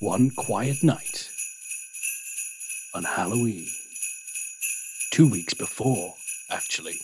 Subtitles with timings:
[0.00, 1.30] one quiet night
[2.94, 3.66] on Halloween.
[5.12, 6.14] Two weeks before,
[6.50, 6.98] actually.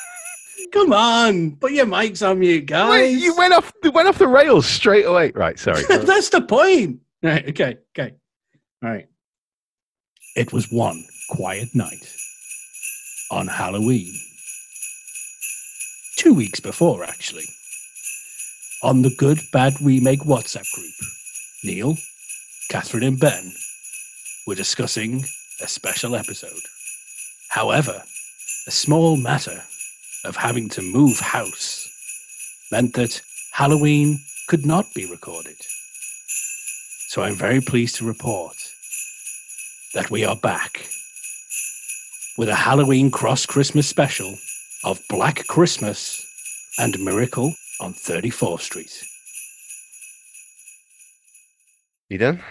[0.72, 2.90] Come on, put your mics on mute, guys.
[2.90, 3.72] Wait, you went off.
[3.82, 5.32] You went off the rails straight away.
[5.34, 5.82] Right, sorry.
[5.88, 7.00] That's the point.
[7.22, 8.14] Right, okay, okay.
[8.82, 9.06] All right.
[10.34, 12.14] It was one quiet night
[13.30, 14.14] on Halloween.
[16.16, 17.44] Two weeks before, actually.
[18.82, 20.92] On the Good Bad Remake WhatsApp group,
[21.64, 21.96] Neal,
[22.72, 23.52] Catherine, and Ben
[24.46, 25.26] were discussing
[25.62, 26.62] a special episode.
[27.50, 28.02] However,
[28.66, 29.62] a small matter
[30.24, 31.86] of having to move house
[32.72, 33.20] meant that
[33.52, 35.56] Halloween could not be recorded.
[37.08, 38.56] So I'm very pleased to report
[39.92, 40.88] that we are back
[42.38, 44.34] with a Halloween cross Christmas special
[44.82, 46.24] of Black Christmas
[46.78, 49.04] and Miracle on 34th Street.
[52.08, 52.42] You done?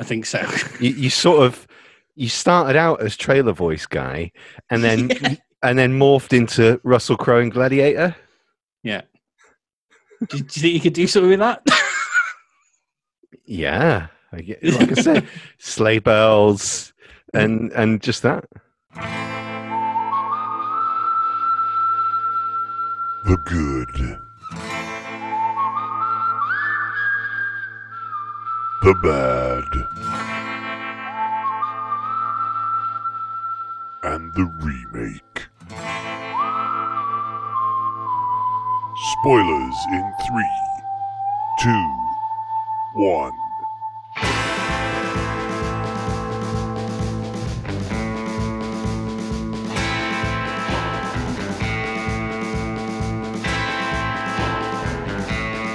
[0.00, 0.40] I think so.
[0.80, 1.66] You, you sort of
[2.14, 4.32] you started out as trailer voice guy,
[4.70, 5.34] and then Yeah.
[5.62, 8.14] and then morphed into Russell Crowe and Gladiator.
[8.82, 9.02] yeah.
[10.28, 11.62] Do, do you think you could do something with that?
[13.50, 15.26] Yeah, like I said,
[15.58, 16.92] sleigh bells
[17.32, 18.44] and and just that.
[23.24, 24.18] The good.
[28.80, 29.64] The bad.
[34.04, 35.48] And the remake.
[39.20, 40.58] Spoilers in three,
[41.60, 41.96] two,
[42.94, 43.47] one.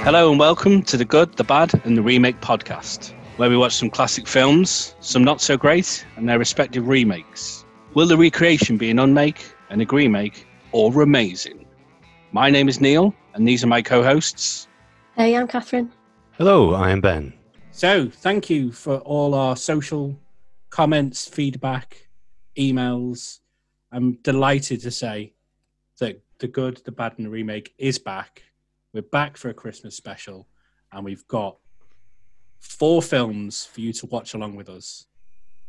[0.04, 3.72] Hello and welcome to the Good, the Bad, and the Remake podcast, where we watch
[3.72, 7.64] some classic films, some not so great, and their respective remakes.
[7.94, 11.64] Will the recreation be an unmake, an agree make, or amazing?
[12.32, 14.68] My name is Neal, and these are my co hosts.
[15.16, 15.90] Hey, I'm Catherine.
[16.32, 17.32] Hello, I am Ben.
[17.70, 20.20] So, thank you for all our social
[20.68, 22.10] comments, feedback,
[22.58, 23.40] emails.
[23.90, 25.32] I'm delighted to say
[25.98, 28.42] that the good, the bad, and the remake is back.
[28.94, 30.46] We're back for a Christmas special,
[30.92, 31.56] and we've got
[32.60, 35.06] four films for you to watch along with us.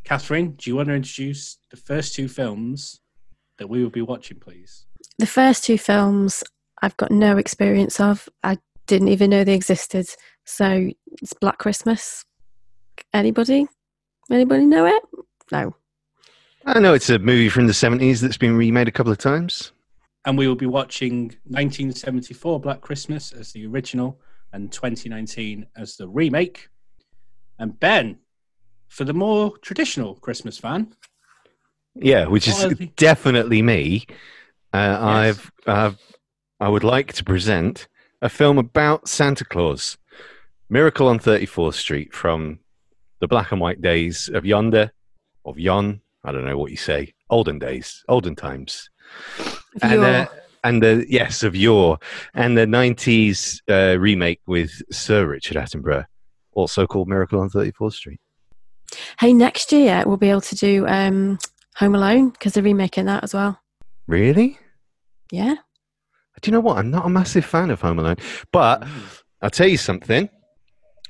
[0.04, 3.02] Catherine, do you want to introduce the first two films
[3.58, 4.86] that we will be watching, please?
[5.18, 6.44] The first two films
[6.84, 8.30] I've got no experience of.
[8.44, 10.08] I didn't even know they existed.
[10.44, 12.26] So it's Black Christmas.
[13.12, 13.66] Anybody?
[14.30, 15.02] Anybody know it?
[15.52, 15.74] No.
[16.68, 19.72] I know it's a movie from the seventies that's been remade a couple of times.
[20.26, 24.20] And we will be watching 1974 Black Christmas as the original
[24.54, 26.70] and 2019 as the remake.
[27.60, 28.18] And Ben,
[28.88, 30.94] for the more traditional Christmas fan,
[31.96, 34.06] Yeah, which is the- definitely me.
[34.74, 35.98] Uh, I've, I've,
[36.60, 37.88] I would like to present
[38.22, 39.98] a film about Santa Claus,
[40.70, 42.60] Miracle on 34th Street from
[43.20, 44.92] the black and white days of yonder,
[45.46, 46.02] of yon.
[46.24, 47.14] I don't know what you say.
[47.30, 48.90] Olden days, olden times,
[49.82, 50.28] and uh,
[50.64, 52.00] and the yes of yore,
[52.34, 56.06] and the 90s uh, remake with Sir Richard Attenborough,
[56.54, 58.20] also called Miracle on 34th Street.
[59.20, 61.38] hey, next year we'll be able to do um,
[61.78, 63.60] Home Alone because they're remaking that as well.
[64.08, 64.58] Really?
[65.32, 65.56] Yeah.
[66.42, 66.78] Do you know what?
[66.78, 68.18] I'm not a massive fan of Home Alone,
[68.52, 68.86] but
[69.42, 70.30] I'll tell you something.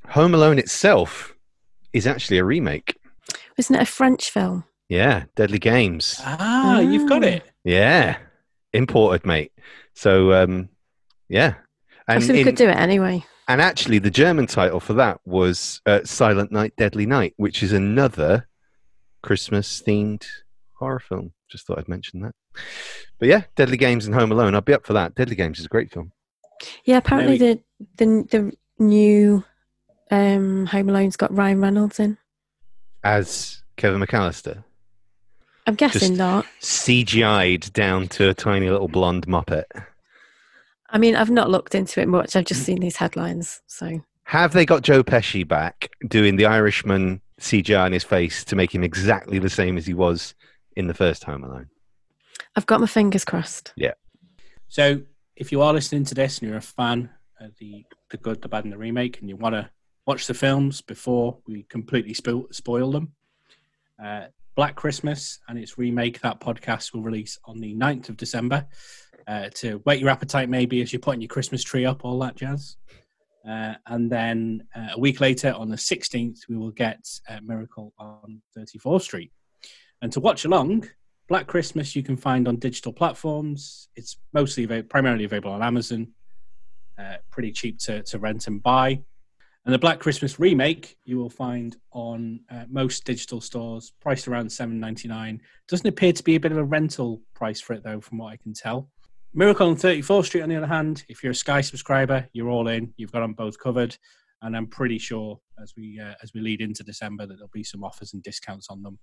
[0.10, 1.34] Home Alone itself
[1.94, 2.98] is actually a remake.
[3.58, 4.66] Wasn't it a French film?
[4.90, 6.20] Yeah, Deadly Games.
[6.24, 7.44] ah, you've got it.
[7.64, 8.18] Yeah,
[8.74, 9.52] imported, mate.
[9.94, 10.70] So, um,
[11.30, 11.56] yeah,
[12.08, 13.26] I and said we in- could do it anyway.
[13.48, 17.74] and actually, the German title for that was uh, Silent Night, Deadly Night, which is
[17.74, 18.48] another
[19.24, 20.26] Christmas-themed
[20.74, 21.34] horror film.
[21.50, 22.34] Just thought I'd mention that.
[23.20, 24.54] But yeah, Deadly Games and Home Alone.
[24.56, 25.16] I'd be up for that.
[25.16, 26.12] Deadly Games is a great film.
[26.86, 27.64] Yeah, apparently Maybe-
[27.98, 28.28] the, the
[28.78, 29.44] the new
[30.12, 32.18] um, Home Alone's got Ryan Reynolds in.
[33.04, 34.64] As Kevin McAllister.
[35.68, 36.46] I'm guessing Just- not.
[36.62, 39.66] CGI'd down to a tiny little blonde muppet.
[40.90, 42.36] I mean, I've not looked into it much.
[42.36, 43.62] I've just seen these headlines.
[43.68, 48.56] So Have they got Joe Pesci back doing the Irishman CGI on his face to
[48.56, 50.36] make him exactly the same as he was
[50.76, 51.70] in the first Home Alone?
[52.56, 53.74] I've got my fingers crossed.
[53.76, 53.94] Yeah.
[54.68, 55.02] So,
[55.36, 57.10] if you are listening to this and you're a fan
[57.42, 59.70] of the the good, the bad, and the remake, and you want to
[60.06, 63.12] watch the films before we completely spoil, spoil them,
[64.02, 68.66] uh, Black Christmas and its remake, that podcast will release on the 9th of December
[69.28, 72.36] uh, to whet your appetite, maybe as you're putting your Christmas tree up, all that
[72.36, 72.78] jazz.
[73.48, 77.94] Uh, and then uh, a week later, on the 16th, we will get uh, Miracle
[78.00, 79.32] on 34th Street.
[80.02, 80.90] And to watch along,
[81.28, 83.90] Black Christmas you can find on digital platforms.
[83.96, 86.08] It's mostly available, primarily available on Amazon.
[86.98, 89.04] Uh, pretty cheap to, to rent and buy.
[89.66, 94.52] And the Black Christmas remake you will find on uh, most digital stores, priced around
[94.52, 95.42] seven ninety nine.
[95.68, 98.32] Doesn't appear to be a bit of a rental price for it though, from what
[98.32, 98.90] I can tell.
[99.34, 102.70] Miracle on 34th Street, on the other hand, if you're a Sky subscriber, you're all
[102.70, 102.94] in.
[102.96, 103.98] You've got them both covered,
[104.44, 107.64] and I'm pretty sure as we uh, as we lead into December that there'll be
[107.64, 109.00] some offers and discounts on them.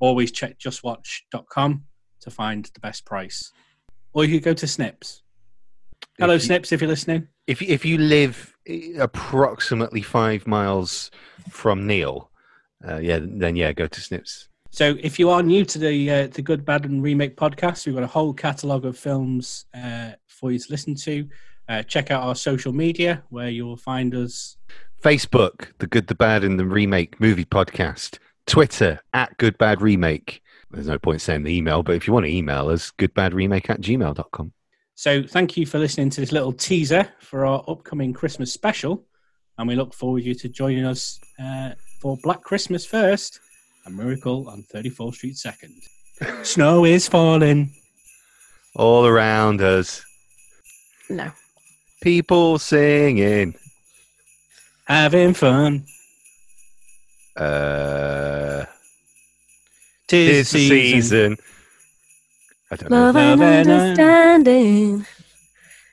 [0.00, 1.84] Always check justwatch.com
[2.20, 3.52] to find the best price,
[4.14, 5.22] or you could go to Snips.
[6.18, 7.28] Hello, If you- Snips, if you're listening.
[7.46, 11.10] If you- if you live eh, approximately five miles
[11.50, 12.30] from Neal,
[12.86, 14.48] uh, yeah, then yeah, go to Snips.
[14.70, 17.94] So, if you are new to the uh, the Good, Bad, and Remake podcast, we've
[17.94, 21.28] got a whole catalogue of films uh, for you to listen to.
[21.68, 24.56] Uh, check out our social media where you will find us.
[25.02, 28.18] Facebook, the Good, the Bad, and the Remake movie podcast.
[28.46, 30.42] Twitter at Good Bad Remake.
[30.70, 33.80] There's no point saying the email, but if you want to email us, goodbadremake at
[33.80, 34.52] gmail.com.
[34.98, 39.04] So, thank you for listening to this little teaser for our upcoming Christmas special,
[39.56, 43.38] and we look forward to you to joining us uh, for Black Christmas first,
[43.86, 45.72] a miracle on 34th Street second.
[46.42, 47.72] Snow is falling.
[48.74, 50.04] All around us,
[51.08, 51.30] No.
[52.02, 53.54] people singing.
[54.86, 55.86] Having fun.
[57.36, 58.64] Uh,
[60.08, 61.36] Tis it's the season.
[62.70, 62.90] I don't.
[62.90, 65.06] Love and Love and understanding.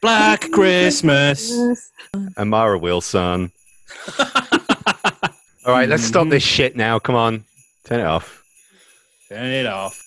[0.01, 1.91] Black Christmas.
[2.37, 3.51] Amara Wilson.
[4.19, 6.31] All right, let's stop mm-hmm.
[6.31, 6.99] this shit now.
[6.99, 7.43] Come on,
[7.85, 8.43] turn it off.
[9.29, 10.04] Turn it off.